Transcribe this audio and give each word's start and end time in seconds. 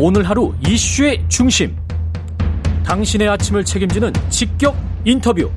오늘 0.00 0.22
하루 0.22 0.54
이슈의 0.64 1.24
중심. 1.26 1.76
당신의 2.84 3.28
아침을 3.30 3.64
책임지는 3.64 4.12
직격 4.30 4.76
인터뷰. 5.04 5.50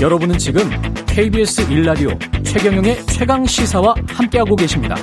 여러분은 0.00 0.38
지금 0.38 0.62
KBS 1.06 1.68
1라디오 1.68 2.18
최경영의 2.42 3.04
최강 3.08 3.44
시사와 3.44 3.94
함께하고 4.08 4.56
계십니다. 4.56 4.96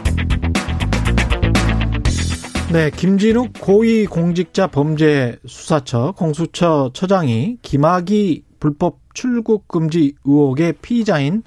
네, 2.71 2.89
김진욱 2.89 3.53
고위공직자 3.61 4.65
범죄 4.65 5.37
수사처 5.45 6.13
공수처 6.17 6.89
처장이 6.95 7.57
김학의 7.61 8.41
불법 8.59 8.97
출국 9.13 9.67
금지 9.67 10.15
의혹의 10.25 10.73
피의자인 10.81 11.43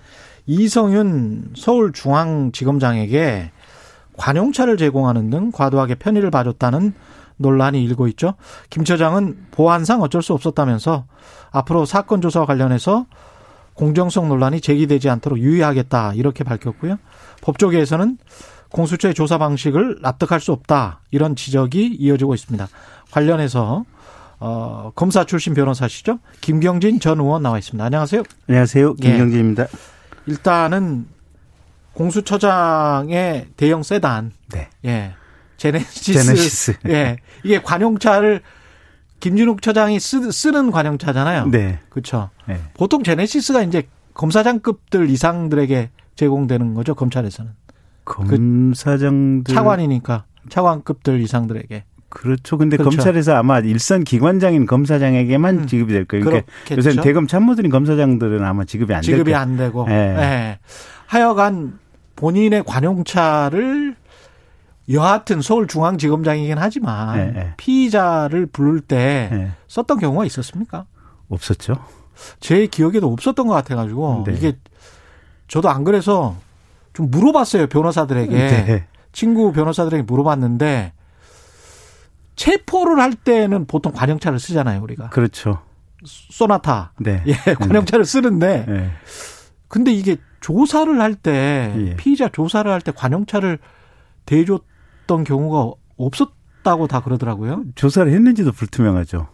이성윤 0.47 1.55
서울중앙지검장에게 1.57 3.51
관용차를 4.17 4.77
제공하는 4.77 5.31
등 5.31 5.51
과도하게 5.53 5.97
편의를 5.97 6.31
봐줬다는 6.31 6.95
논란이 7.39 7.83
일고 7.85 8.09
있죠. 8.09 8.35
김 8.71 8.85
처장은 8.85 9.47
보안상 9.51 10.03
어쩔 10.03 10.23
수 10.23 10.33
없었다면서 10.33 11.05
앞으로 11.51 11.85
사건 11.85 12.21
조사와 12.21 12.47
관련해서 12.47 13.07
공정성 13.75 14.29
논란이 14.29 14.61
제기되지 14.61 15.11
않도록 15.11 15.39
유의하겠다 15.39 16.15
이렇게 16.15 16.45
밝혔고요. 16.45 16.97
법조계에서는 17.43 18.19
공수처의 18.71 19.15
조사 19.15 19.39
방식을 19.39 19.99
납득할 20.01 20.41
수 20.41 20.53
없다 20.53 21.01
이런 21.11 21.37
지적이 21.37 21.97
이어지고 21.99 22.35
있습니다. 22.35 22.67
관련해서 23.11 23.85
어, 24.39 24.93
검사 24.95 25.25
출신 25.25 25.55
변호사시죠? 25.55 26.19
김경진 26.41 27.01
전 27.01 27.21
의원 27.21 27.43
나와 27.43 27.59
있습니다. 27.59 27.85
안녕하세요. 27.85 28.23
안녕하세요. 28.49 28.95
예. 29.03 29.09
김경진입니다. 29.11 29.63
예. 29.65 29.69
일단은 30.27 31.07
공수처장의 31.97 33.47
대형 33.57 33.83
세단, 33.83 34.33
네. 34.53 34.69
예, 34.85 35.15
제네시스, 35.57 36.13
제네시스. 36.13 36.75
예, 36.89 37.17
이게 37.43 37.61
관용차를 37.61 38.43
김진욱 39.21 39.63
처장이 39.63 39.99
쓰, 39.99 40.31
쓰는 40.31 40.71
관용차잖아요. 40.71 41.47
네. 41.47 41.81
그렇죠. 41.89 42.31
네. 42.47 42.61
보통 42.75 43.03
제네시스가 43.03 43.63
이제 43.63 43.89
검사장급들 44.15 45.09
이상들에게 45.11 45.91
제공되는 46.17 46.75
거죠 46.75 46.95
검찰에서는 46.95 47.53
검사장들 48.05 49.55
차관이니까 49.55 50.25
차관급들 50.49 51.21
이상들에게 51.21 51.85
그렇죠. 52.09 52.57
근데 52.57 52.77
그렇죠. 52.77 52.97
검찰에서 52.97 53.35
아마 53.35 53.59
일선 53.59 54.05
기관장인 54.05 54.65
검사장에게만 54.67 55.59
음. 55.61 55.67
지급이 55.67 55.93
될 55.93 56.05
거예요. 56.05 56.25
그러니까. 56.25 56.53
요새 56.77 56.95
대검 57.01 57.27
참모들인 57.27 57.71
검사장들은 57.71 58.45
아마 58.45 58.65
지급이 58.65 58.95
안될 58.95 59.03
지급이 59.03 59.33
거예요. 59.33 59.39
안 59.39 59.57
되고 59.57 59.87
예. 59.91 59.95
예. 59.95 60.59
하여간 61.07 61.79
본인의 62.17 62.65
관용차를 62.65 63.97
여하튼 64.91 65.43
서울중앙지검장이긴 65.43 66.59
하지만 66.59 67.19
예, 67.19 67.41
예. 67.41 67.55
피의자를 67.57 68.47
부를 68.47 68.81
때 68.81 69.29
예. 69.33 69.51
썼던 69.69 69.99
경우가 69.99 70.25
있었습니까? 70.25 70.87
없었죠. 71.29 71.75
제 72.41 72.67
기억에도 72.67 73.13
없었던 73.13 73.47
것 73.47 73.55
같아가지고 73.55 74.25
네. 74.27 74.35
이게 74.35 74.57
저도 75.49 75.69
안 75.69 75.85
그래서 75.85 76.37
좀 76.93 77.11
물어봤어요 77.11 77.67
변호사들에게 77.67 78.35
네. 78.35 78.87
친구 79.13 79.53
변호사들에게 79.53 80.03
물어봤는데 80.05 80.93
체포를 82.37 83.01
할 83.01 83.15
때는 83.15 83.67
보통 83.67 83.93
관용차를 83.93 84.39
쓰잖아요 84.39 84.83
우리가 84.83 85.11
그렇죠. 85.11 85.61
소나타 86.05 86.93
네. 86.99 87.23
예 87.27 87.35
관용차를 87.55 88.05
쓰는데 88.05 88.67
예. 88.69 88.91
근데 89.69 89.93
이게 89.93 90.17
조사를 90.47 91.01
할때 91.01 91.75
예. 91.77 91.97
피의자 91.97 92.29
조사를 92.29 92.71
할 92.71 92.81
때 92.81 92.93
관용차를 92.95 93.59
대줬던 94.27 95.25
경우가 95.25 95.73
없었다고 95.97 96.87
다 96.87 97.01
그러더라고요. 97.01 97.65
조사를 97.75 98.13
했는지도 98.13 98.53
불투명하죠. 98.53 99.27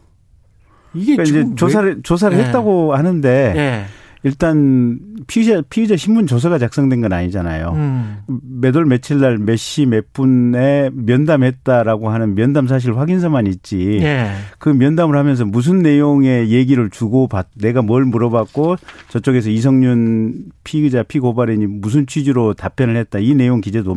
이게 0.94 1.16
그러니까 1.16 1.40
이제 1.40 1.54
조사를 1.54 2.02
조사를 2.02 2.38
예. 2.38 2.44
했다고 2.44 2.94
하는데 2.94 3.28
왜, 3.54 3.60
예. 3.60 3.84
일단 4.24 5.00
피의자 5.26 5.62
피의자 5.68 5.96
신문 5.96 6.26
조서가 6.26 6.58
작성된 6.58 7.00
건 7.00 7.12
아니잖아요. 7.12 7.72
음. 7.74 8.18
몇월 8.60 8.84
며칠 8.86 9.18
날 9.20 9.36
몇 9.38 9.56
시 9.56 9.84
몇 9.86 10.12
분에 10.12 10.90
면담했다라고 10.92 12.10
하는 12.10 12.34
면담 12.34 12.68
사실 12.68 12.96
확인서만 12.96 13.46
있지. 13.48 13.98
예. 14.02 14.30
그 14.58 14.68
면담을 14.68 15.16
하면서 15.16 15.44
무슨 15.44 15.82
내용의 15.82 16.50
얘기를 16.50 16.88
주고 16.90 17.26
받, 17.26 17.48
내가 17.54 17.82
뭘 17.82 18.04
물어봤고 18.04 18.76
저쪽에서 19.08 19.50
이성윤 19.50 20.44
피의자 20.64 21.02
피고발인이 21.02 21.66
무슨 21.66 22.06
취지로 22.06 22.54
답변을 22.54 22.96
했다 22.96 23.18
이 23.18 23.34
내용 23.34 23.60
기재도 23.60 23.90
없, 23.90 23.96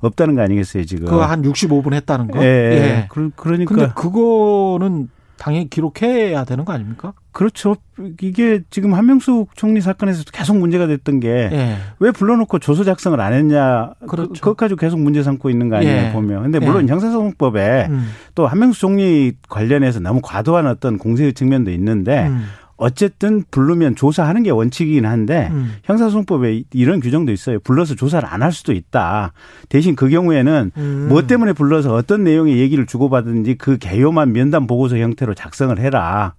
없다는 0.00 0.36
거 0.36 0.42
아니겠어요 0.42 0.84
지금? 0.84 1.06
그거 1.06 1.24
한 1.24 1.42
65분 1.42 1.94
했다는 1.94 2.28
거. 2.28 2.42
예, 2.42 2.46
예. 2.46 3.06
그, 3.10 3.30
그러니까 3.36 3.74
근데 3.74 3.92
그거는 3.94 5.08
당연히 5.36 5.68
기록해야 5.68 6.44
되는 6.44 6.64
거 6.64 6.72
아닙니까? 6.72 7.12
그렇죠. 7.34 7.76
이게 8.20 8.62
지금 8.70 8.94
한명숙 8.94 9.56
총리 9.56 9.80
사건에서도 9.80 10.30
계속 10.32 10.56
문제가 10.56 10.86
됐던 10.86 11.18
게왜 11.18 11.50
예. 11.52 12.10
불러놓고 12.12 12.60
조서 12.60 12.84
작성을 12.84 13.20
안 13.20 13.32
했냐. 13.32 13.90
그렇죠. 14.06 14.32
그, 14.34 14.40
것 14.40 14.56
가지고 14.56 14.78
계속 14.78 15.00
문제 15.00 15.22
삼고 15.22 15.50
있는 15.50 15.68
거 15.68 15.76
아니에요 15.76 16.08
예. 16.08 16.12
보면. 16.12 16.44
근데 16.44 16.60
물론 16.60 16.88
예. 16.88 16.92
형사소송법에 16.92 17.88
음. 17.90 18.06
또 18.36 18.46
한명숙 18.46 18.80
총리 18.80 19.32
관련해서 19.48 19.98
너무 19.98 20.20
과도한 20.22 20.68
어떤 20.68 20.96
공세의 20.96 21.34
측면도 21.34 21.72
있는데 21.72 22.28
음. 22.28 22.44
어쨌든 22.76 23.42
부르면 23.50 23.96
조사하는 23.96 24.44
게 24.44 24.50
원칙이긴 24.50 25.04
한데 25.04 25.48
음. 25.50 25.72
형사소송법에 25.84 26.62
이런 26.72 27.00
규정도 27.00 27.32
있어요. 27.32 27.58
불러서 27.60 27.96
조사를 27.96 28.28
안 28.28 28.42
할 28.42 28.52
수도 28.52 28.72
있다. 28.72 29.32
대신 29.68 29.96
그 29.96 30.08
경우에는 30.08 30.70
음. 30.76 31.06
뭐 31.08 31.26
때문에 31.26 31.52
불러서 31.52 31.94
어떤 31.94 32.22
내용의 32.22 32.58
얘기를 32.58 32.86
주고받은지 32.86 33.56
그 33.56 33.76
개요만 33.78 34.32
면담 34.32 34.68
보고서 34.68 34.98
형태로 34.98 35.34
작성을 35.34 35.76
해라. 35.80 36.34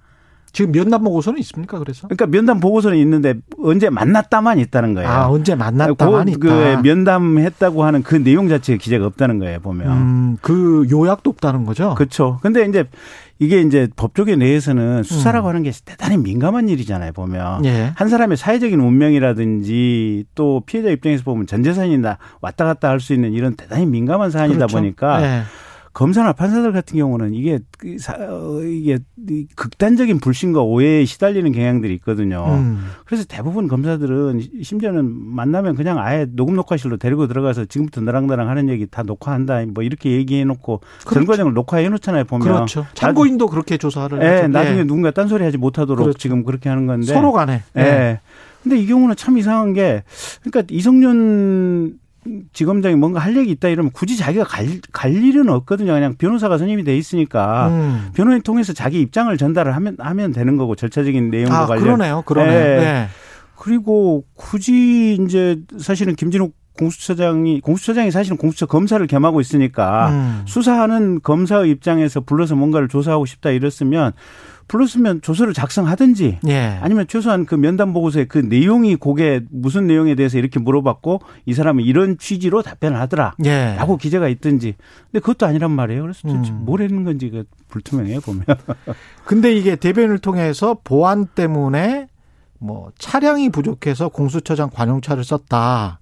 지금 0.56 0.72
면담 0.72 1.04
보고서는 1.04 1.38
있습니까? 1.42 1.78
그래서 1.80 2.08
그러니까 2.08 2.28
면담 2.28 2.62
보고서는 2.62 2.98
있는데 3.00 3.34
언제 3.62 3.90
만났다만 3.90 4.58
있다는 4.58 4.94
거예요. 4.94 5.10
아 5.10 5.28
언제 5.28 5.54
만났다만 5.54 6.26
그, 6.26 6.32
있다. 6.32 6.38
그 6.40 6.88
면담했다고 6.88 7.84
하는 7.84 8.04
그 8.04 8.16
내용 8.16 8.48
자체에 8.48 8.78
기재가 8.78 9.06
없다는 9.06 9.40
거예요. 9.40 9.60
보면. 9.60 9.92
음, 9.92 10.38
그 10.40 10.88
요약도 10.90 11.30
없다는 11.32 11.66
거죠. 11.66 11.94
그렇죠. 11.96 12.40
근데 12.42 12.66
이제 12.66 12.86
이게 13.38 13.60
이제 13.60 13.90
법조계 13.98 14.38
내에서는 14.38 15.04
수사라고 15.04 15.48
음. 15.48 15.50
하는 15.50 15.64
게 15.64 15.72
대단히 15.84 16.16
민감한 16.16 16.70
일이잖아요. 16.70 17.12
보면 17.12 17.66
예. 17.66 17.92
한 17.96 18.08
사람의 18.08 18.38
사회적인 18.38 18.80
운명이라든지 18.80 20.24
또 20.36 20.64
피해자 20.66 20.90
입장에서 20.90 21.26
보면 21.26 21.48
전 21.48 21.64
재산이 21.64 21.98
나 21.98 22.18
왔다 22.40 22.64
갔다 22.64 22.88
할 22.90 23.02
수 23.02 23.14
있는 23.14 23.34
이런 23.34 23.56
대단히 23.58 23.86
민감한 23.86 24.32
사안이다 24.32 24.68
그렇죠. 24.68 24.78
보니까 24.78 25.22
예. 25.22 25.42
검사나 25.96 26.34
판사들 26.34 26.74
같은 26.74 26.98
경우는 26.98 27.34
이게 27.34 27.60
그 27.78 27.98
사- 27.98 28.18
어, 28.20 28.62
이게 28.62 29.00
이 29.30 29.48
극단적인 29.56 30.20
불신과 30.20 30.62
오해에 30.62 31.06
시달리는 31.06 31.50
경향들이 31.54 31.94
있거든요. 31.96 32.46
음. 32.50 32.86
그래서 33.06 33.24
대부분 33.26 33.70
검사들은 33.70 34.42
심지어는 34.62 35.06
만나면 35.10 35.76
그냥 35.76 35.98
아예 35.98 36.28
녹음 36.30 36.56
녹화실로 36.58 36.98
데리고 36.98 37.28
들어가서 37.28 37.66
지금부터 37.66 38.02
너랑 38.02 38.28
나랑 38.28 38.50
하는 38.50 38.68
얘기 38.68 38.86
다 38.88 39.04
녹화한다 39.04 39.64
뭐 39.74 39.86
이렇게 39.86 40.12
얘기해 40.12 40.44
놓고 40.44 40.82
전 41.00 41.10
그렇죠. 41.14 41.28
과정을 41.32 41.54
녹화해 41.54 41.88
놓잖아요 41.88 42.26
보면 42.26 42.46
그렇죠. 42.46 42.86
참고인도 42.94 43.48
그렇게 43.48 43.78
조사를 43.78 44.22
예, 44.22 44.26
하죠. 44.28 44.48
나중에 44.50 44.80
예. 44.80 44.84
누군가 44.84 45.12
딴소리 45.12 45.46
하지 45.46 45.58
못하도록 45.58 46.04
그렇죠. 46.04 46.18
지금 46.20 46.44
그렇게 46.44 46.68
하는 46.68 46.88
건데 46.88 47.14
서로 47.14 47.32
간에 47.32 47.64
예. 47.78 47.82
예. 47.82 48.20
근데 48.64 48.78
이 48.78 48.86
경우는 48.86 49.16
참 49.16 49.38
이상한 49.38 49.72
게 49.72 50.04
그러니까 50.44 50.64
이성윤 50.76 52.00
지검장이 52.54 52.96
뭔가 52.96 53.20
할 53.20 53.36
얘기 53.38 53.52
있다 53.52 53.68
이러면 53.68 53.92
굳이 53.92 54.18
자기가 54.18 54.46
갈, 54.46 54.68
갈 54.92 55.14
일은 55.14 55.50
없거든요. 55.50 55.94
그냥 55.94 56.16
변호사가 56.18 56.58
선임이 56.58 56.84
돼 56.84 56.98
있으니까 56.98 57.68
음. 57.70 58.10
변호인 58.14 58.42
통해서 58.42 58.74
자기 58.74 59.02
입장을 59.02 59.36
전달을 59.38 59.76
하면 59.76 59.96
하면 60.00 60.32
되는 60.32 60.58
거고 60.58 60.76
절차적인 60.76 61.30
내용과 61.30 61.60
아 61.60 61.66
관련. 61.66 61.84
그러네요. 61.84 62.24
그러네. 62.26 62.52
예. 62.52 62.56
예. 62.56 63.08
그리고 63.58 64.26
굳이 64.36 65.18
이제 65.22 65.60
사실은 65.80 66.16
김진욱 66.16 66.54
공수처장이 66.78 67.62
공수처장이 67.62 68.12
사실은 68.12 68.38
공수처 68.38 68.66
검사를 68.66 69.06
겸하고 69.08 69.40
있으니까 69.40 70.10
음. 70.10 70.42
수사하는 70.46 71.22
검사의 71.22 71.72
입장에서 71.72 72.20
불러서 72.22 72.56
뭔가를 72.56 72.90
조사하고 72.90 73.26
싶다 73.26 73.52
이랬으면 73.52 74.12
불렀으면 74.68 75.22
조서를 75.22 75.54
작성하든지 75.54 76.40
예. 76.48 76.80
아니면 76.82 77.06
최소한 77.08 77.46
그 77.46 77.56
면담 77.56 77.94
보고서에 77.94 78.26
그 78.26 78.40
내용이 78.40 78.96
그게 78.96 79.42
무슨 79.52 79.88
내용에 79.88 80.16
대해서 80.16 80.38
이렇게 80.38 80.60
물어봤고 80.60 81.22
이 81.46 81.54
사람은 81.54 81.84
이런 81.84 82.18
취지로 82.18 82.62
답변을 82.62 83.00
하더라. 83.00 83.36
예. 83.46 83.76
라고 83.78 83.98
기재가 83.98 84.28
있든지. 84.30 84.76
근데 85.12 85.20
그것도 85.20 85.46
아니란 85.46 85.72
말이에요. 85.72 86.02
그래서 86.02 86.28
도대체 86.28 86.52
음. 86.52 86.66
뭘 86.66 86.82
했는 86.82 87.04
건지 87.04 87.30
그 87.30 87.44
불투명해요, 87.70 88.22
보면. 88.22 88.44
근데 89.26 89.54
이게 89.56 89.76
대변을 89.76 90.20
통해서 90.20 90.78
보안 90.84 91.28
때문에 91.28 92.08
뭐 92.58 92.92
차량이 92.98 93.50
부족해서 93.50 94.10
공수처장 94.10 94.70
관용차를 94.72 95.24
썼다. 95.24 96.00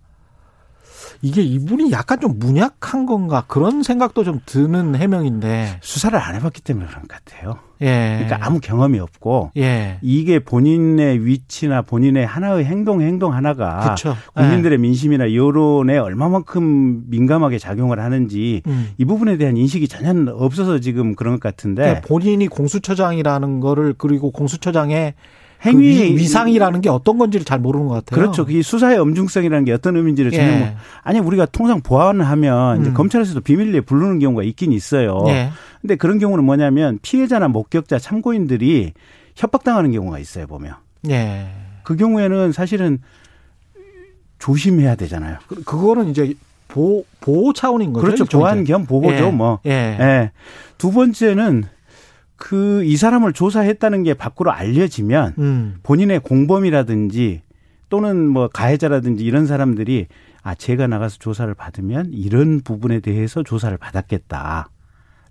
이게 1.23 1.41
이분이 1.41 1.89
약간 1.93 2.19
좀 2.19 2.37
문약한 2.37 3.05
건가 3.05 3.45
그런 3.47 3.81
생각도 3.81 4.25
좀 4.25 4.41
드는 4.45 4.95
해명인데 4.95 5.77
수사를 5.81 6.19
안 6.19 6.35
해봤기 6.35 6.61
때문에 6.61 6.85
그런 6.85 7.03
것 7.03 7.07
같아요. 7.07 7.59
예. 7.81 8.19
그러니까 8.19 8.45
아무 8.45 8.59
경험이 8.59 8.99
없고 8.99 9.51
예. 9.55 9.99
이게 10.01 10.39
본인의 10.39 11.25
위치나 11.25 11.81
본인의 11.81 12.25
하나의 12.25 12.65
행동 12.65 13.01
행동 13.01 13.33
하나가 13.33 13.95
그쵸. 13.95 14.17
국민들의 14.33 14.77
민심이나 14.77 15.33
여론에 15.33 15.97
얼마만큼 15.97 17.03
민감하게 17.09 17.57
작용을 17.57 18.01
하는지 18.01 18.61
음. 18.67 18.89
이 18.97 19.05
부분에 19.05 19.37
대한 19.37 19.55
인식이 19.55 19.87
전혀 19.87 20.13
없어서 20.33 20.79
지금 20.79 21.15
그런 21.15 21.35
것 21.35 21.41
같은데 21.41 21.83
그러니까 21.83 22.07
본인이 22.07 22.47
공수처장이라는 22.49 23.61
거를 23.61 23.95
그리고 23.97 24.31
공수처장의 24.31 25.13
행위 25.65 25.98
그 25.98 26.04
위, 26.04 26.15
위상이라는 26.18 26.81
게 26.81 26.89
어떤 26.89 27.18
건지를 27.18 27.45
잘 27.45 27.60
모르는 27.60 27.88
것 27.88 27.94
같아요. 28.06 28.19
그렇죠. 28.19 28.45
이 28.50 28.62
수사의 28.62 28.98
엄중성이라는 29.00 29.65
게 29.65 29.71
어떤 29.71 29.95
의미인지를 29.95 30.31
전혀 30.31 30.44
예. 30.51 30.57
뭐 30.57 30.68
아니 31.04 31.19
우리가 31.19 31.45
통상 31.45 31.81
보안을 31.81 32.27
하면 32.27 32.81
이제 32.81 32.89
음. 32.89 32.94
검찰에서도 32.94 33.39
비밀리에 33.42 33.81
부르는 33.81 34.19
경우가 34.19 34.44
있긴 34.44 34.71
있어요. 34.74 35.24
예. 35.27 35.51
근데 35.81 35.95
그런 35.95 36.19
경우는 36.19 36.44
뭐냐면 36.44 37.00
피해자나 37.01 37.48
목격자 37.48 38.00
참고인들이 38.00 38.94
협박당하는 39.36 39.92
경우가 39.92 40.19
있어요 40.19 40.48
보면 40.48 40.75
예. 41.10 41.48
그 41.83 41.95
경우에는 41.95 42.51
사실은 42.51 43.00
조심해야 44.39 44.95
되잖아요. 44.95 45.38
그- 45.48 45.63
그거는 45.63 46.10
이제 46.10 46.33
보호, 46.68 47.06
보호 47.21 47.54
차원인 47.54 47.94
거죠. 47.94 48.06
그렇죠. 48.06 48.25
보안 48.25 48.63
겸 48.63 48.86
보호죠. 48.86 49.25
예. 49.27 49.31
뭐. 49.31 49.60
예. 49.65 49.71
예. 49.71 50.31
두 50.77 50.92
번째는 50.92 51.63
그 52.43 52.73
이 52.83 52.97
사람을 52.97 53.31
조사했다는 53.31 54.03
게 54.03 54.13
밖으로 54.13 54.51
알려지면 54.51 55.33
음. 55.37 55.75
본인의 55.83 56.19
공범이라든지 56.19 57.41
또는 57.87 58.27
뭐 58.27 58.49
가해자라든지 58.49 59.23
이런 59.23 59.45
사람들이 59.47 60.07
아 60.41 60.53
제가 60.53 60.87
나가서 60.87 61.19
조사를 61.19 61.53
받으면 61.53 62.09
이런 62.11 62.59
부분에 62.61 62.99
대해서 62.99 63.43
조사를 63.43 63.77
받았겠다. 63.77 64.67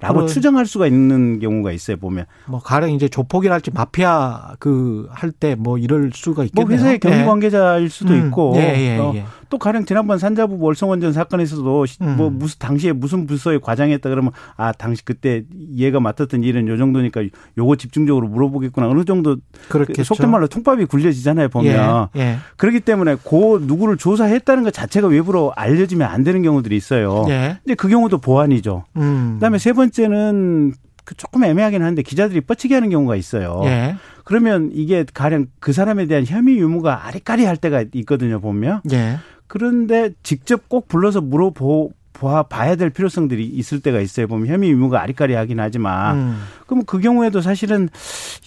라고 0.02 0.14
그런- 0.16 0.28
추정할 0.28 0.66
수가 0.66 0.86
있는 0.86 1.38
경우가 1.38 1.72
있어요 1.72 1.96
보면 1.96 2.26
뭐 2.46 2.60
가령 2.60 2.90
이제 2.90 3.08
조폭이랄지 3.08 3.70
마피아 3.72 4.54
그 4.58 5.08
할 5.10 5.32
때 5.32 5.54
뭐 5.54 5.78
이럴 5.78 6.10
수가 6.12 6.36
뭐 6.36 6.44
있겠네요. 6.44 6.76
회사의 6.78 6.98
경비 6.98 7.18
예. 7.18 7.24
관계자일 7.24 7.88
수도 7.90 8.12
음. 8.14 8.26
있고 8.26 8.54
예, 8.56 8.60
예, 8.94 8.98
어, 8.98 9.12
예. 9.14 9.24
또 9.48 9.58
가령 9.58 9.84
지난번 9.84 10.18
산자부 10.18 10.58
월성원전 10.58 11.12
사건에서도 11.12 11.86
시- 11.86 11.98
음. 12.02 12.16
뭐 12.16 12.30
무슨 12.30 12.56
당시에 12.58 12.92
무슨 12.92 13.26
부서에 13.26 13.58
과장했다 13.58 14.08
그러면 14.08 14.32
아 14.56 14.72
당시 14.72 15.04
그때 15.04 15.42
얘가 15.76 16.00
맡았던 16.00 16.42
일은 16.42 16.66
요 16.68 16.76
정도니까 16.78 17.22
요거 17.58 17.76
집중적으로 17.76 18.28
물어보겠구나 18.28 18.88
어느 18.88 19.04
정도 19.04 19.36
그렇겠죠. 19.68 20.04
속된 20.04 20.30
말로 20.30 20.46
통밥이 20.46 20.86
굴려지잖아요 20.86 21.48
보면 21.50 22.08
예. 22.16 22.20
예. 22.20 22.36
그렇기 22.56 22.80
때문에 22.80 23.16
그 23.28 23.62
누구를 23.66 23.98
조사했다는 23.98 24.62
것 24.64 24.72
자체가 24.72 25.08
외부로 25.08 25.52
알려지면 25.54 26.08
안 26.08 26.24
되는 26.24 26.40
경우들이 26.42 26.74
있어요. 26.76 27.26
예. 27.28 27.58
이제 27.66 27.74
그 27.74 27.88
경우도 27.88 28.18
보안이죠. 28.18 28.84
음. 28.96 29.32
그다음에 29.34 29.58
세 29.58 29.74
번째 29.74 29.91
는 30.00 30.72
그 31.04 31.16
조금 31.16 31.42
애매하긴 31.42 31.82
한데 31.82 32.02
기자들이 32.02 32.42
뻗치게 32.42 32.74
하는 32.74 32.88
경우가 32.88 33.16
있어요. 33.16 33.60
예. 33.64 33.96
그러면 34.22 34.70
이게 34.72 35.04
가령 35.12 35.46
그 35.58 35.72
사람에 35.72 36.06
대한 36.06 36.24
혐의 36.24 36.56
유무가 36.58 37.08
아리까리 37.08 37.44
할 37.44 37.56
때가 37.56 37.84
있거든요, 37.94 38.38
보면. 38.40 38.82
예. 38.92 39.18
그런데 39.48 40.10
직접 40.22 40.68
꼭 40.68 40.86
불러서 40.86 41.20
물어보 41.20 41.90
봐- 42.12 42.44
봐야 42.44 42.76
될 42.76 42.90
필요성들이 42.90 43.44
있을 43.44 43.80
때가 43.80 43.98
있어요. 44.00 44.28
보면 44.28 44.46
혐의 44.46 44.70
유무가 44.70 45.02
아리까리 45.02 45.34
하긴 45.34 45.58
하지만. 45.58 46.16
음. 46.18 46.42
그럼 46.68 46.84
그 46.84 47.00
경우에도 47.00 47.40
사실은 47.40 47.88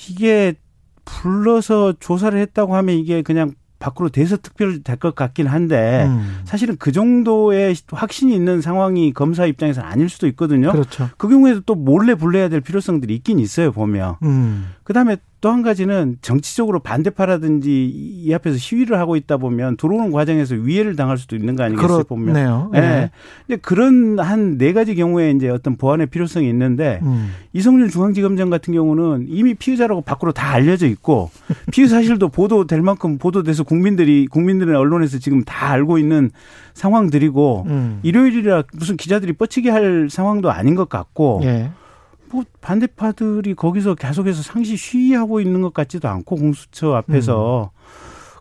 이게 0.09 0.53
불러서 1.03 1.93
조사를 1.99 2.39
했다고 2.39 2.73
하면 2.77 2.95
이게 2.95 3.21
그냥 3.21 3.51
밖으로 3.85 4.09
대서특별 4.09 4.81
될 4.83 4.95
것 4.95 5.13
같긴 5.13 5.45
한데 5.47 6.05
음. 6.07 6.39
사실은 6.45 6.77
그 6.79 6.91
정도의 6.91 7.75
확신이 7.91 8.33
있는 8.33 8.61
상황이 8.61 9.11
검사 9.13 9.45
입장에서는 9.45 9.87
아닐 9.87 10.09
수도 10.09 10.25
있거든요. 10.27 10.71
그렇죠. 10.71 11.09
그 11.17 11.27
경우에도 11.27 11.59
또 11.61 11.75
몰래 11.75 12.15
불러야 12.15 12.47
될 12.49 12.61
필요성들이 12.61 13.13
있긴 13.15 13.39
있어요, 13.39 13.71
보면. 13.73 14.15
음. 14.23 14.69
그다음에 14.83 15.17
또 15.45 15.51
한 15.51 15.61
가지는 15.61 16.17
정치적으로 16.23 16.79
반대파라든지 16.79 17.85
이 17.85 18.33
앞에서 18.33 18.57
시위를 18.57 18.97
하고 18.97 19.15
있다 19.15 19.37
보면 19.37 19.77
들어오는 19.77 20.11
과정에서 20.11 20.55
위해를 20.55 20.95
당할 20.95 21.19
수도 21.19 21.35
있는 21.35 21.55
거 21.55 21.61
아니겠어요, 21.61 21.87
보면. 22.05 22.33
예. 22.73 22.79
예. 22.79 23.11
이제 23.47 23.57
그런 23.57 24.17
한 24.19 24.57
네 24.57 24.73
가지 24.73 24.95
경우에 24.95 25.29
이제 25.29 25.47
어떤 25.49 25.75
보안의 25.77 26.07
필요성이 26.07 26.49
있는데 26.49 26.99
음. 27.03 27.31
이성윤 27.53 27.89
중앙지검장 27.89 28.49
같은 28.49 28.73
경우는 28.73 29.27
이미 29.29 29.53
피의자라고 29.53 30.01
밖으로 30.01 30.31
다 30.31 30.49
알려져 30.49 30.87
있고 30.87 31.29
피의 31.71 31.89
사실도 31.89 32.29
보도될 32.29 32.81
만큼 32.81 33.19
보도돼서 33.19 33.61
국민들이 33.63 34.25
국민들의 34.25 34.75
언론에서 34.75 35.19
지금 35.19 35.43
다 35.43 35.69
알고 35.69 35.99
있는 35.99 36.31
상황들이고 36.73 37.65
음. 37.67 37.99
일요일이라 38.01 38.63
무슨 38.73 38.97
기자들이 38.97 39.33
뻗치게 39.33 39.69
할 39.69 40.07
상황도 40.09 40.49
아닌 40.49 40.73
것 40.73 40.89
같고 40.89 41.41
예. 41.43 41.69
뭐 42.35 42.43
반대파들이 42.59 43.55
거기서 43.55 43.95
계속해서 43.95 44.43
상시 44.43 44.75
시위하고 44.75 45.39
있는 45.39 45.61
것 45.61 45.73
같지도 45.73 46.09
않고 46.09 46.35
공수처 46.35 46.93
앞에서 46.93 47.71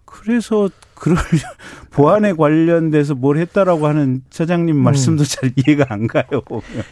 그래서 0.04 0.68
그럴 0.94 1.16
보안에 1.90 2.32
관련돼서 2.32 3.14
뭘 3.14 3.36
했다라고 3.38 3.86
하는 3.86 4.22
처장님 4.30 4.76
말씀도 4.76 5.24
잘 5.24 5.52
이해가 5.56 5.86
안 5.90 6.06
가요. 6.06 6.24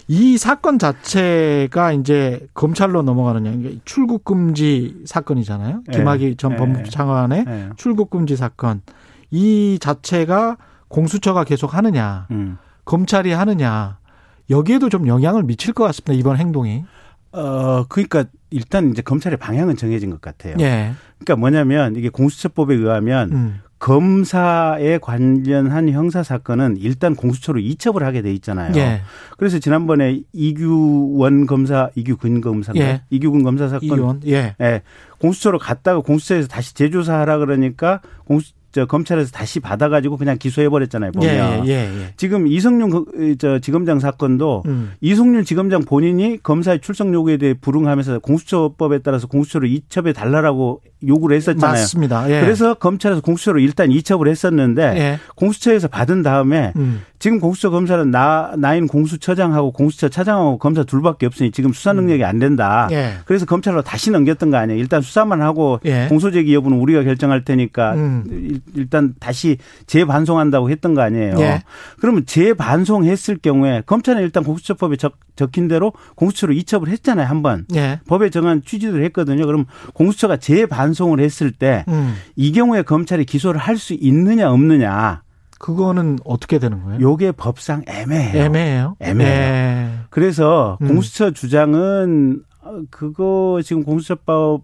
이 0.07 0.39
사건 0.39 0.79
자체가 0.79 1.93
이제 1.93 2.47
검찰로 2.55 3.03
넘어가는 3.03 3.63
게 3.63 3.79
출국 3.85 4.25
금지 4.25 5.03
사건이잖아요. 5.07 5.83
예. 5.93 5.97
김학의 5.97 6.37
전 6.37 6.53
예. 6.53 6.57
법무부 6.57 6.91
장관의 6.91 7.45
예. 7.49 7.71
출국 7.77 8.11
금지 8.11 8.37
사건. 8.37 8.83
이 9.31 9.79
자체가 9.81 10.59
공수처가 10.89 11.45
계속 11.45 11.75
하느냐, 11.75 12.27
음. 12.31 12.59
검찰이 12.85 13.33
하느냐. 13.33 14.02
여기에도 14.51 14.89
좀 14.89 15.07
영향을 15.07 15.43
미칠 15.43 15.73
것 15.73 15.85
같습니다. 15.85 16.13
이번 16.13 16.37
행동이. 16.37 16.85
어 17.33 17.85
그러니까 17.89 18.25
일단 18.51 18.91
이제 18.91 19.01
검찰의 19.01 19.39
방향은 19.39 19.77
정해진 19.77 20.11
것 20.11 20.21
같아요. 20.21 20.57
예. 20.61 20.93
그러니까 21.19 21.37
뭐냐면 21.37 21.97
이게 21.97 22.09
공수처법에 22.11 22.75
의하면 22.75 23.33
음. 23.33 23.61
검사에 23.83 24.99
관련한 24.99 25.89
형사 25.89 26.23
사건은 26.23 26.77
일단 26.79 27.17
공수처로 27.17 27.59
이첩을 27.59 28.05
하게 28.05 28.23
돼 28.23 28.33
있잖아요. 28.35 28.73
예. 28.77 29.03
그래서 29.37 29.59
지난번에 29.59 30.21
이규원 30.33 31.47
검사, 31.47 31.91
이규근 31.97 32.43
검사, 32.43 32.73
예. 32.77 33.03
이규근 33.11 33.43
검사 33.43 33.67
사건, 33.67 33.99
이원. 33.99 34.21
예. 34.27 34.55
예, 34.61 34.83
공수처로 35.19 35.59
갔다가 35.59 35.99
공수처에서 36.01 36.47
다시 36.47 36.75
재조사하라 36.75 37.39
그러니까 37.39 38.01
공수 38.25 38.53
저 38.73 38.87
검찰에서 38.87 39.31
다시 39.31 39.61
받아가지고 39.61 40.17
그냥 40.17 40.39
기소해 40.39 40.69
버렸잖아요. 40.71 41.13
예. 41.23 41.29
보면 41.29 41.69
예. 41.69 41.73
예. 41.73 42.15
지금 42.17 42.47
이성윤 42.47 42.91
그- 42.91 43.37
저 43.39 43.59
지검장 43.59 44.01
사건도 44.01 44.63
음. 44.67 44.93
이성윤 45.03 45.45
지검장 45.45 45.83
본인이 45.85 46.39
검사의 46.43 46.81
출석 46.81 47.13
요구에 47.13 47.37
대해 47.37 47.55
불응하면서 47.61 48.21
공수처법에 48.21 49.01
따라서 49.01 49.27
공수처로 49.27 49.67
이첩해 49.67 50.15
달라라고 50.15 50.81
요구를 51.07 51.37
했었잖아요. 51.37 51.73
맞습니다. 51.73 52.31
예. 52.31 52.41
그래서 52.41 52.75
검찰에서 52.75 53.21
공수처로 53.21 53.59
일단 53.61 53.91
이첩을 53.91 54.27
했었는데 54.29 54.83
예. 54.97 55.19
공수처에서 55.37 55.89
받은 55.89 56.23
다음에 56.23 56.73
음. 56.77 57.03
지금 57.19 57.41
공수처 57.41 57.71
검사는 57.71 58.11
나 58.11 58.53
나인 58.57 58.87
공수처장하고 58.87 59.73
공수처 59.73 60.09
차장하고 60.09 60.59
검사 60.59 60.83
둘밖에 60.83 61.27
없으니 61.27 61.51
지금 61.51 61.73
수사 61.73 61.93
능력이 61.93 62.25
안 62.25 62.39
된다. 62.39 62.89
예. 62.91 63.15
그래서 63.27 63.45
검찰로 63.47 63.83
다시 63.83 64.11
넘겼던 64.11 64.51
거 64.51 64.57
아니에요. 64.57 64.81
일단 64.81 65.03
수사만 65.03 65.43
하고 65.43 65.79
예. 65.85 66.07
공소제기 66.09 66.55
여부는 66.55 66.79
우리가 66.79 67.03
결정할 67.03 67.45
테니까 67.45 67.95
음. 67.95 68.61
일- 68.75 68.83
일단 68.83 69.15
다시 69.21 69.59
재반송한다고 69.87 70.71
했던 70.71 70.95
거 70.95 71.03
아니에요. 71.03 71.37
예. 71.41 71.63
그러면 72.01 72.27
재반송했을 72.27 73.39
경우에 73.39 73.83
검찰은 73.87 74.23
일단 74.23 74.45
공수처법에 74.45 74.97
적, 74.97 75.15
적힌 75.37 75.69
대로 75.69 75.93
공수처로 76.17 76.53
이첩을 76.53 76.89
했잖아요. 76.89 77.27
한 77.27 77.43
번. 77.43 77.65
예. 77.75 78.01
법에 78.07 78.31
정한 78.31 78.63
취지를 78.65 79.05
했거든요. 79.07 79.47
그럼 79.47 79.67
공수처가 79.95 80.37
재반송을 80.39 81.21
했을 81.21 81.51
때이 81.53 81.83
음. 81.89 82.15
경우에 82.55 82.83
검찰이 82.83 83.25
기소를 83.25 83.59
할 83.61 83.77
수 83.77 83.95
있느냐 83.95 84.51
없느냐 84.51 85.23
그거는 85.59 86.19
어떻게 86.25 86.59
되는 86.59 86.83
거예요? 86.83 87.01
요게 87.01 87.33
법상 87.33 87.83
애매해요. 87.89 88.45
애매해요. 88.45 88.97
애매해요. 89.01 89.43
예. 89.43 89.91
그래서 90.11 90.77
음. 90.83 90.89
공수처 90.89 91.31
주장은 91.31 92.43
어, 92.63 92.81
그거 92.91 93.61
지금 93.65 93.83
공수처법 93.85 94.63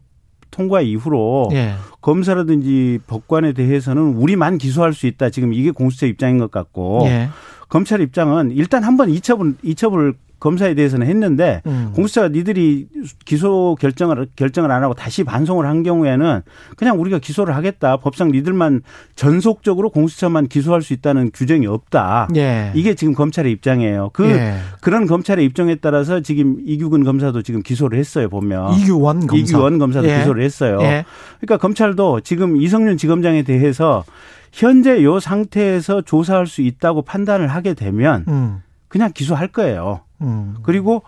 통과 0.50 0.80
이후로 0.80 1.50
예. 1.52 1.74
검사라든지 2.00 2.98
법관에 3.06 3.52
대해서는 3.52 4.02
우리만 4.16 4.58
기소할 4.58 4.92
수 4.92 5.06
있다. 5.06 5.30
지금 5.30 5.52
이게 5.52 5.70
공수처 5.70 6.06
입장인 6.06 6.38
것 6.38 6.50
같고 6.50 7.02
예. 7.04 7.28
검찰 7.68 8.00
입장은 8.00 8.50
일단 8.52 8.82
한번 8.84 9.10
이첩을 9.10 9.54
이첩을 9.62 10.14
검사에 10.40 10.74
대해서는 10.74 11.06
했는데 11.06 11.62
음. 11.66 11.92
공수처가 11.94 12.28
니들이 12.28 12.86
기소 13.24 13.76
결정을 13.80 14.28
결정을 14.36 14.70
안 14.70 14.82
하고 14.82 14.94
다시 14.94 15.24
반송을 15.24 15.66
한 15.66 15.82
경우에는 15.82 16.42
그냥 16.76 17.00
우리가 17.00 17.18
기소를 17.18 17.56
하겠다. 17.56 17.96
법상 17.96 18.30
니들만 18.30 18.82
전속적으로 19.16 19.90
공수처만 19.90 20.48
기소할 20.48 20.82
수 20.82 20.92
있다는 20.92 21.30
규정이 21.34 21.66
없다. 21.66 22.28
예. 22.36 22.72
이게 22.74 22.94
지금 22.94 23.14
검찰의 23.14 23.50
입장이에요. 23.52 24.10
그 24.12 24.26
예. 24.26 24.54
그런 24.80 25.06
검찰의 25.06 25.44
입장에 25.44 25.74
따라서 25.76 26.20
지금 26.20 26.58
이규근 26.64 27.04
검사도 27.04 27.42
지금 27.42 27.62
기소를 27.62 27.98
했어요. 27.98 28.28
보면 28.28 28.74
이규원 28.74 29.26
검사. 29.26 29.36
이규원 29.36 29.78
검사도 29.78 30.08
예. 30.08 30.18
기소를 30.18 30.42
했어요. 30.42 30.78
예. 30.82 31.04
그러니까 31.40 31.56
검찰도 31.56 32.20
지금 32.20 32.56
이성윤 32.56 32.96
지검장에 32.96 33.42
대해서 33.42 34.04
현재 34.52 35.02
요 35.02 35.20
상태에서 35.20 36.02
조사할 36.02 36.46
수 36.46 36.62
있다고 36.62 37.02
판단을 37.02 37.48
하게 37.48 37.74
되면 37.74 38.24
음. 38.28 38.62
그냥 38.88 39.12
기소할 39.12 39.48
거예요. 39.48 40.00
음. 40.22 40.56
그리고 40.62 41.02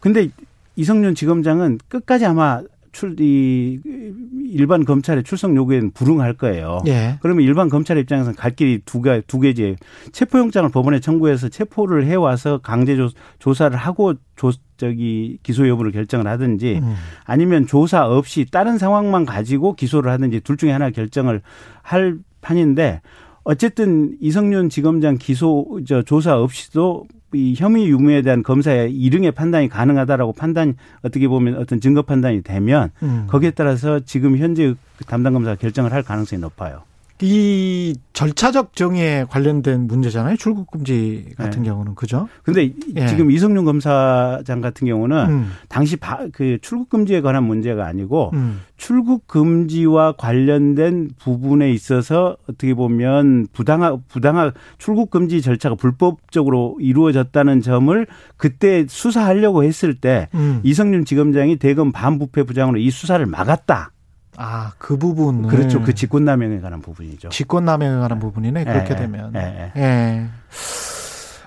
근데 0.00 0.28
이성윤 0.76 1.14
지검장은 1.14 1.78
끝까지 1.88 2.26
아마 2.26 2.62
출, 2.92 3.14
이, 3.20 3.80
일반 4.52 4.84
검찰의 4.84 5.22
출석 5.22 5.54
요구에는 5.54 5.92
불응할 5.92 6.34
거예요. 6.34 6.82
예. 6.86 7.18
그러면 7.20 7.44
일반 7.44 7.68
검찰 7.68 7.98
입장에서는 7.98 8.34
갈 8.34 8.54
길이 8.56 8.80
두 8.84 9.00
개, 9.00 9.22
두 9.26 9.38
개지. 9.38 9.76
체포영장을 10.12 10.68
법원에 10.70 10.98
청구해서 10.98 11.48
체포를 11.50 12.06
해와서 12.06 12.58
강제 12.58 12.96
조, 12.96 13.08
조사를 13.38 13.76
하고 13.76 14.14
조, 14.34 14.50
저기 14.76 15.38
기소 15.42 15.68
여부를 15.68 15.92
결정을 15.92 16.26
하든지 16.26 16.80
음. 16.82 16.94
아니면 17.24 17.66
조사 17.66 18.06
없이 18.06 18.46
다른 18.50 18.78
상황만 18.78 19.24
가지고 19.24 19.74
기소를 19.74 20.10
하든지 20.10 20.40
둘 20.40 20.56
중에 20.56 20.72
하나 20.72 20.90
결정을 20.90 21.42
할 21.82 22.18
판인데 22.40 23.02
어쨌든 23.44 24.16
이성윤 24.20 24.68
지검장 24.68 25.18
기소 25.18 25.80
저 25.86 26.02
조사 26.02 26.38
없이도 26.38 27.06
이 27.32 27.54
혐의 27.56 27.88
유무에 27.88 28.22
대한 28.22 28.42
검사의 28.42 28.92
이릉의 28.92 29.32
판단이 29.32 29.68
가능하다라고 29.68 30.32
판단 30.32 30.74
어떻게 31.02 31.28
보면 31.28 31.56
어떤 31.56 31.80
증거 31.80 32.02
판단이 32.02 32.42
되면 32.42 32.90
음. 33.02 33.26
거기에 33.28 33.52
따라서 33.52 34.00
지금 34.00 34.36
현재 34.36 34.74
담당 35.06 35.34
검사가 35.34 35.56
결정을 35.56 35.92
할 35.92 36.02
가능성이 36.02 36.40
높아요. 36.40 36.82
이 37.22 37.94
절차적 38.12 38.74
정의에 38.76 39.24
관련된 39.28 39.86
문제잖아요. 39.86 40.36
출국 40.36 40.70
금지 40.70 41.26
같은 41.36 41.62
네. 41.62 41.68
경우는 41.68 41.94
그죠? 41.94 42.28
근데 42.42 42.72
예. 42.96 43.06
지금 43.06 43.30
이성윤 43.30 43.64
검사장 43.64 44.60
같은 44.60 44.86
경우는 44.86 45.26
음. 45.28 45.52
당시 45.68 45.96
바, 45.96 46.26
그 46.32 46.58
출국 46.60 46.88
금지에 46.88 47.20
관한 47.20 47.44
문제가 47.44 47.86
아니고 47.86 48.30
음. 48.34 48.60
출국 48.76 49.26
금지와 49.26 50.12
관련된 50.12 51.10
부분에 51.18 51.70
있어서 51.72 52.36
어떻게 52.48 52.74
보면 52.74 53.46
부당하 53.52 53.98
부당하 54.08 54.52
출국 54.78 55.10
금지 55.10 55.42
절차가 55.42 55.74
불법적으로 55.74 56.76
이루어졌다는 56.80 57.60
점을 57.60 58.06
그때 58.36 58.86
수사하려고 58.88 59.64
했을 59.64 59.94
때 59.94 60.28
음. 60.34 60.60
이성윤 60.62 61.04
지검장이 61.04 61.56
대검 61.56 61.92
반부패 61.92 62.44
부장으로 62.44 62.78
이 62.78 62.90
수사를 62.90 63.24
막았다. 63.26 63.92
아, 64.42 64.72
그 64.78 64.96
부분. 64.96 65.46
그렇죠. 65.46 65.82
그 65.82 65.94
직권남용에 65.94 66.60
관한 66.60 66.80
부분이죠. 66.80 67.28
직권남용에 67.28 68.00
관한 68.00 68.18
부분이네. 68.18 68.64
그렇게 68.64 68.94
예, 68.94 68.96
되면. 68.96 69.32
예, 69.36 69.70
예. 69.76 69.80
예. 69.80 70.28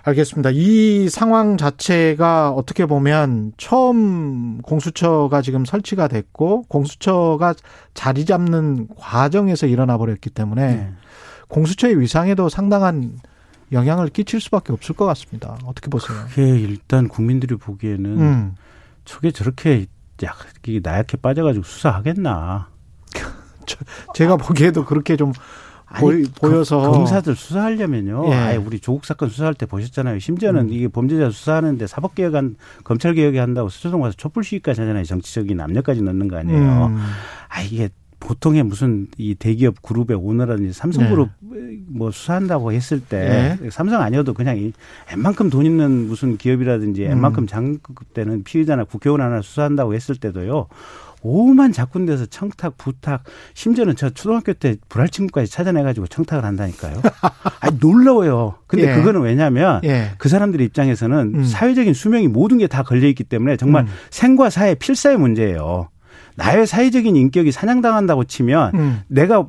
알겠습니다. 0.04 0.52
이 0.54 1.10
상황 1.10 1.58
자체가 1.58 2.52
어떻게 2.52 2.86
보면 2.86 3.54
처음 3.58 4.62
공수처가 4.62 5.42
지금 5.42 5.66
설치가 5.66 6.08
됐고 6.08 6.64
공수처가 6.64 7.56
자리 7.94 8.26
잡는 8.26 8.90
과정에서 8.96 9.66
일어나 9.66 9.98
버렸기 9.98 10.30
때문에 10.30 10.68
네. 10.76 10.92
공수처의 11.48 12.00
위상에도 12.00 12.50
상당한 12.50 13.18
영향을 13.72 14.10
끼칠 14.10 14.40
수밖에 14.40 14.72
없을 14.74 14.94
것 14.94 15.06
같습니다. 15.06 15.58
어떻게 15.66 15.90
보세요? 15.90 16.18
그게 16.30 16.60
일단 16.60 17.08
국민들이 17.08 17.56
보기에는 17.56 18.20
음. 18.20 18.56
저게 19.06 19.32
저렇게 19.32 19.88
약 20.22 20.38
나약해 20.84 21.18
빠져가지고 21.18 21.64
수사하겠나? 21.64 22.73
제가 24.14 24.38
보기에도 24.38 24.86
그렇게 24.86 25.16
좀 25.16 25.34
보이, 26.00 26.24
그 26.24 26.32
보여서 26.34 26.80
검사들 26.92 27.36
수사하려면요. 27.36 28.26
예. 28.30 28.34
아예 28.34 28.56
우리 28.56 28.80
조국 28.80 29.06
사건 29.06 29.30
수사할 29.30 29.54
때 29.54 29.66
보셨잖아요. 29.66 30.20
심지어는 30.20 30.62
음. 30.62 30.70
이게 30.70 30.88
범죄자 30.88 31.30
수사하는데 31.30 31.86
사법개혁한 31.86 32.56
검찰 32.84 33.14
개혁이 33.14 33.38
한다고 33.38 33.70
수사동 33.70 34.02
가서 34.02 34.16
촛불 34.18 34.44
시위까지 34.44 34.82
하잖아요. 34.82 35.04
정치적인 35.04 35.60
압력까지 35.60 36.02
넣는 36.02 36.28
거 36.28 36.38
아니에요. 36.38 36.86
음. 36.88 36.98
아 37.50 37.62
이게 37.62 37.90
보통의 38.20 38.64
무슨 38.64 39.08
이 39.18 39.36
대기업 39.36 39.82
그룹의 39.82 40.16
오너라든지 40.16 40.72
삼성그룹 40.72 41.30
네. 41.42 41.80
뭐 41.90 42.10
수사한다고 42.10 42.72
했을 42.72 43.02
때 43.02 43.58
삼성 43.70 44.02
아니어도 44.02 44.34
그냥 44.34 44.58
이 44.58 44.72
웬만큼 45.12 45.50
돈 45.50 45.66
있는 45.66 46.08
무슨 46.08 46.38
기업이라든지 46.38 47.04
음. 47.04 47.10
웬만큼 47.10 47.48
장급 47.48 48.14
되는 48.14 48.44
피의자나 48.44 48.86
국회의원 48.86 49.22
하나 49.22 49.42
수사한다고 49.42 49.94
했을 49.94 50.16
때도요. 50.16 50.68
오만 51.24 51.72
작 51.72 51.90
군데서 51.92 52.26
청탁, 52.26 52.78
부탁, 52.78 53.24
심지어는 53.54 53.96
저 53.96 54.10
초등학교 54.10 54.52
때 54.54 54.76
불알친구까지 54.90 55.50
찾아내가지고 55.50 56.08
청탁을 56.08 56.44
한다니까요. 56.44 57.02
아 57.62 57.70
놀라워요. 57.80 58.56
근데 58.68 58.92
예. 58.92 58.96
그거는 58.96 59.22
왜냐면 59.22 59.80
예. 59.86 60.12
그 60.18 60.28
사람들의 60.28 60.66
입장에서는 60.68 61.32
음. 61.36 61.44
사회적인 61.46 61.94
수명이 61.94 62.28
모든 62.28 62.58
게 62.58 62.68
다 62.68 62.82
걸려있기 62.84 63.24
때문에 63.26 63.56
정말 63.56 63.84
음. 63.84 63.88
생과 64.10 64.50
사의 64.50 64.76
필사의 64.76 65.18
문제예요. 65.18 65.90
나의 66.36 66.66
사회적인 66.66 67.16
인격이 67.16 67.52
사냥당한다고 67.52 68.24
치면 68.24 68.72
음. 68.76 69.02
내가 69.08 69.48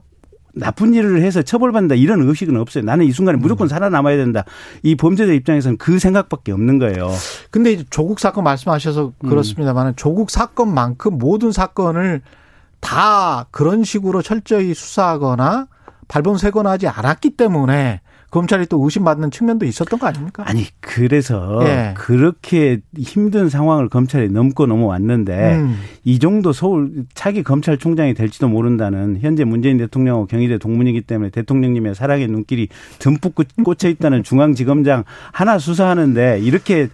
나쁜 0.57 0.95
일을 0.95 1.23
해서 1.23 1.43
처벌받는다 1.43 1.97
이런 1.97 2.23
의식은 2.23 2.57
없어요. 2.57 2.85
나는 2.85 3.07
이 3.07 3.13
순간에 3.13 3.39
음. 3.39 3.41
무조건 3.41 3.69
살아남아야 3.69 4.17
된다. 4.17 4.45
이 4.83 4.95
범죄자 4.95 5.33
입장에서는 5.33 5.79
그 5.79 5.99
생각밖에 5.99 6.53
없는 6.53 6.79
거예요. 6.79 7.11
근데 7.51 7.73
이제 7.73 7.85
조국 7.91 8.21
사건 8.21 8.45
말씀하셔서 8.45 9.13
음. 9.25 9.29
그렇습니다만 9.29 9.95
조국 9.97 10.31
사건만큼 10.31 11.19
모든 11.19 11.53
사건을 11.53 12.23
다 12.81 13.47
그런 13.51 13.83
식으로 13.83 14.23
철저히 14.23 14.75
수사하거나 14.75 15.69
발본세거나 16.09 16.71
하지 16.71 16.87
않았기 16.87 17.31
때문에 17.31 18.01
검찰이 18.35 18.67
또 18.67 18.83
의심받는 18.83 19.31
측면도 19.31 19.65
있었던 19.65 20.01
거 20.01 20.09
아닙니까? 20.09 20.43
아니 20.45 20.65
그래서 20.81 21.61
예. 21.63 21.95
그렇게 21.97 22.81
힘든 22.99 23.49
상황을 23.49 23.89
검찰이 23.89 24.29
넘고 24.29 24.67
넘어왔는데 24.67 25.55
음. 25.55 25.77
이 26.03 26.19
정도 26.19 26.53
서울 26.53 27.05
차기 27.15 27.45
검찰총장이 27.45 28.15
될지도 28.15 28.49
모른다는 28.49 29.19
현재 29.21 29.45
문재인 29.45 29.79
대통령하고 29.79 30.27
경희대 30.27 30.59
동문이기 30.59 31.03
때문에 31.03 31.31
대통령님의 31.31 31.95
사랑의 31.95 32.27
눈길이 32.27 32.67
듬뿍 32.99 33.37
꽂혀 33.65 33.89
있다는 33.89 34.25
중앙지검장 34.25 35.05
하나 35.31 35.61
수사하는데 35.61 36.41
이렇게 36.43 36.89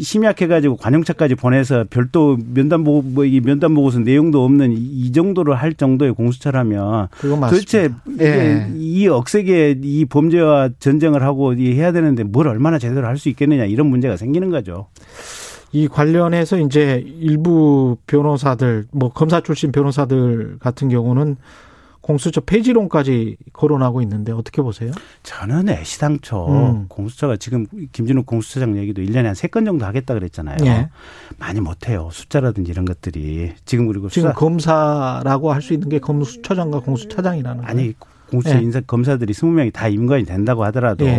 심약해가지고 0.00 0.76
관용차까지 0.76 1.34
보내서 1.34 1.84
별도 1.90 2.38
면담 2.54 2.84
보고 2.84 3.02
뭐이 3.02 3.40
면담 3.40 3.74
보고서 3.74 3.98
내용도 3.98 4.44
없는 4.44 4.72
이 4.72 5.12
정도로 5.12 5.54
할 5.54 5.74
정도의 5.74 6.14
공수처라면. 6.14 7.08
도대체 7.50 7.90
예. 8.20 8.68
이 8.76 9.08
억세게 9.08 9.80
이 9.82 10.04
범죄와 10.06 10.70
전쟁을 10.82 11.22
하고 11.22 11.52
이 11.54 11.72
해야 11.74 11.92
되는데 11.92 12.24
뭘 12.24 12.48
얼마나 12.48 12.78
제대로 12.78 13.06
할 13.06 13.16
수 13.16 13.28
있겠느냐 13.28 13.64
이런 13.66 13.86
문제가 13.86 14.16
생기는 14.16 14.50
거죠. 14.50 14.88
이 15.70 15.86
관련해서 15.88 16.58
이제 16.58 17.02
일부 17.06 17.96
변호사들, 18.06 18.86
뭐 18.90 19.08
검사 19.10 19.40
출신 19.40 19.70
변호사들 19.72 20.56
같은 20.58 20.88
경우는 20.88 21.36
공수처 22.00 22.40
폐지론까지 22.40 23.36
거론하고 23.52 24.02
있는데 24.02 24.32
어떻게 24.32 24.60
보세요? 24.60 24.90
저는 25.22 25.68
애시당초 25.68 26.48
음. 26.48 26.86
공수처가 26.88 27.36
지금 27.36 27.64
김진욱 27.92 28.26
공수처장 28.26 28.76
얘기도 28.76 29.02
1년에 29.02 29.22
한 29.22 29.34
세 29.36 29.46
건 29.48 29.64
정도 29.64 29.86
하겠다 29.86 30.12
그랬잖아요. 30.14 30.56
예. 30.66 30.88
많이 31.38 31.60
못해요. 31.60 32.08
숫자라든지 32.10 32.72
이런 32.72 32.84
것들이. 32.86 33.52
지금 33.64 33.86
그리고 33.86 34.08
지금 34.08 34.32
검사라고 34.32 35.52
할 35.52 35.62
수 35.62 35.74
있는 35.74 35.88
게 35.88 36.00
검수처장과 36.00 36.80
공수차장이라는 36.80 37.62
거예요. 37.62 37.70
공수처 38.32 38.56
예. 38.56 38.62
인사 38.62 38.80
검사들이 38.80 39.32
20명이 39.32 39.72
다 39.72 39.86
임관이 39.88 40.24
된다고 40.24 40.64
하더라도 40.64 41.06
예. 41.06 41.18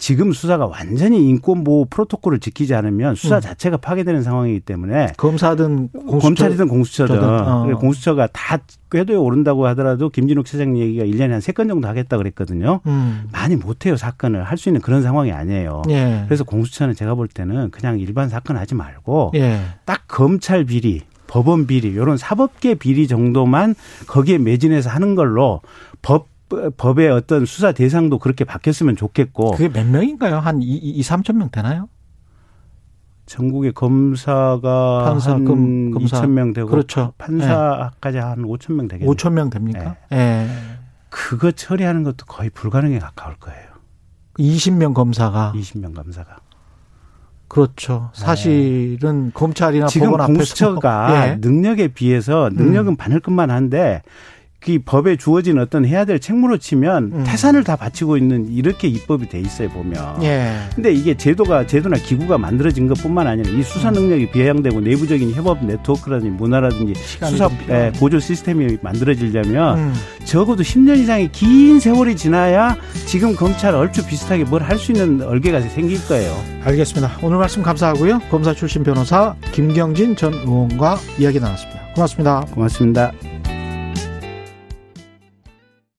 지금 0.00 0.30
수사가 0.32 0.66
완전히 0.66 1.28
인권보호 1.28 1.86
프로토콜을 1.86 2.38
지키지 2.38 2.72
않으면 2.72 3.16
수사 3.16 3.36
음. 3.36 3.40
자체가 3.40 3.78
파괴되는 3.78 4.22
상황이기 4.22 4.60
때문에 4.60 5.08
검사든 5.16 5.88
공수처, 5.88 6.18
검찰이든 6.20 6.68
공수처든 6.68 7.18
어. 7.24 7.66
공수처가 7.80 8.28
다 8.32 8.58
궤도에 8.92 9.16
오른다고 9.16 9.66
하더라도 9.66 10.08
김진욱 10.08 10.46
차장 10.46 10.78
얘기가 10.78 11.04
1년에 11.04 11.30
한 11.30 11.40
세 11.40 11.52
건 11.52 11.66
정도 11.66 11.88
하겠다 11.88 12.16
그랬거든요. 12.16 12.80
음. 12.86 13.24
많이 13.32 13.56
못해요 13.56 13.96
사건을 13.96 14.44
할 14.44 14.56
수 14.56 14.68
있는 14.68 14.80
그런 14.80 15.02
상황이 15.02 15.32
아니에요. 15.32 15.82
예. 15.90 16.22
그래서 16.28 16.44
공수처는 16.44 16.94
제가 16.94 17.16
볼 17.16 17.26
때는 17.26 17.72
그냥 17.72 17.98
일반 17.98 18.28
사건 18.28 18.56
하지 18.56 18.76
말고 18.76 19.32
예. 19.34 19.58
딱 19.84 20.02
검찰 20.06 20.64
비리, 20.64 21.02
법원 21.28 21.66
비리, 21.68 21.88
이런 21.88 22.16
사법계 22.16 22.74
비리 22.74 23.06
정도만 23.06 23.76
거기에 24.08 24.38
매진해서 24.38 24.90
하는 24.90 25.14
걸로 25.14 25.60
법 26.02 26.26
법의 26.78 27.10
어떤 27.10 27.44
수사 27.44 27.72
대상도 27.72 28.18
그렇게 28.18 28.44
바뀌었으면 28.44 28.96
좋겠고 28.96 29.50
그게 29.52 29.68
몇 29.68 29.86
명인가요? 29.86 30.38
한 30.38 30.62
2, 30.62 30.66
2 30.66 31.02
3천 31.02 31.36
명 31.36 31.50
되나요? 31.50 31.90
전국의 33.26 33.72
검사가 33.74 35.04
판사, 35.04 35.32
한 35.34 35.44
검- 35.44 35.90
검사. 35.90 36.22
2천 36.22 36.30
명 36.30 36.54
되고 36.54 36.68
그렇죠. 36.70 37.12
판사까지 37.18 38.16
한 38.16 38.42
5천 38.44 38.72
명 38.72 38.88
되겠네요. 38.88 39.14
5천 39.14 39.32
명 39.34 39.50
됩니까? 39.50 39.96
예. 40.12 40.48
그거 41.10 41.50
처리하는 41.50 42.02
것도 42.04 42.24
거의 42.26 42.48
불가능에 42.48 42.98
가까울 42.98 43.36
거예요. 43.36 43.68
20명 44.38 44.94
검사가 44.94 45.52
20명 45.54 45.94
검사가. 45.94 46.36
그렇죠. 47.48 48.10
사실은 48.12 49.32
검찰이나 49.32 49.86
지금 49.86 50.08
법원 50.08 50.20
앞에서 50.20 50.36
공수처가 50.36 51.28
예. 51.32 51.36
능력에 51.40 51.88
비해서 51.88 52.50
능력은 52.52 52.92
음. 52.92 52.96
많을 52.98 53.20
것만 53.20 53.50
한데 53.50 54.02
그 54.76 54.82
법에 54.84 55.16
주어진 55.16 55.58
어떤 55.58 55.86
해야 55.86 56.04
될 56.04 56.18
책무로 56.20 56.58
치면 56.58 57.04
음. 57.12 57.24
태산을 57.26 57.64
다 57.64 57.76
바치고 57.76 58.16
있는 58.18 58.52
이렇게 58.52 58.86
입법이 58.88 59.28
돼 59.28 59.40
있어요 59.40 59.68
보면. 59.70 60.22
예. 60.22 60.52
근데 60.74 60.92
이게 60.92 61.16
제도가 61.16 61.66
제도나 61.66 61.96
기구가 61.96 62.36
만들어진 62.36 62.86
것뿐만 62.88 63.26
아니라 63.26 63.50
이 63.50 63.62
수사 63.62 63.90
능력이 63.90 64.30
비양되고 64.30 64.80
내부적인 64.80 65.32
협업 65.32 65.64
네트워크라든지 65.64 66.30
문화라든지 66.36 66.94
수사. 66.94 67.48
예, 67.70 67.92
보조 67.98 68.18
시스템이 68.20 68.78
만들어지려면 68.82 69.78
음. 69.78 69.94
적어도 70.24 70.62
10년 70.62 70.98
이상의 70.98 71.30
긴 71.32 71.80
세월이 71.80 72.16
지나야 72.16 72.76
지금 73.06 73.34
검찰 73.34 73.74
얼추 73.74 74.06
비슷하게 74.06 74.44
뭘 74.44 74.62
할 74.62 74.76
수 74.78 74.92
있는 74.92 75.22
얼개가 75.22 75.60
생길 75.62 75.98
거예요. 76.06 76.36
알겠습니다. 76.64 77.12
오늘 77.22 77.38
말씀 77.38 77.62
감사하고요. 77.62 78.20
검사 78.30 78.52
출신 78.52 78.82
변호사 78.82 79.34
김경진 79.52 80.14
전 80.16 80.34
의원과 80.34 80.98
이야기 81.18 81.40
나눴습니다. 81.40 81.80
고맙습니다. 81.94 82.40
고맙습니다. 82.52 83.37